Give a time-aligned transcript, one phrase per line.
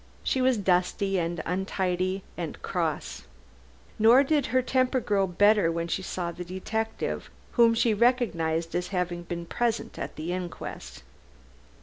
[0.23, 3.25] She was dusty and untidy and cross.
[3.99, 8.87] Nor did her temper grow better when she saw the detective, whom she recognized as
[8.87, 11.03] having been present at the inquest.